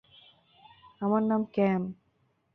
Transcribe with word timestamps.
আমার 1.01 1.21
নাম 1.23 1.41
ক্যাম। 1.53 1.81